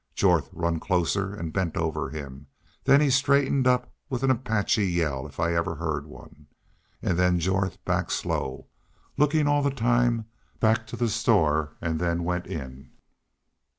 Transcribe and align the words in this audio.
Jorth 0.15 0.49
run 0.51 0.79
closer, 0.79 1.35
bent 1.43 1.77
over 1.77 2.09
him, 2.09 2.47
an' 2.87 2.97
then 3.01 3.11
straightened 3.11 3.67
up 3.67 3.93
with 4.09 4.23
an 4.23 4.31
Apache 4.31 4.83
yell, 4.83 5.27
if 5.27 5.39
I 5.39 5.53
ever 5.53 5.75
heerd 5.75 6.07
one.... 6.07 6.47
An' 7.03 7.17
then 7.17 7.39
Jorth 7.39 7.77
backed 7.85 8.11
slow 8.13 8.65
lookin' 9.15 9.45
all 9.47 9.61
the 9.61 9.69
time 9.69 10.25
backed 10.59 10.89
to 10.89 10.95
the 10.95 11.07
store, 11.07 11.75
an' 11.83 11.99
went 12.23 12.47
in." 12.47 12.89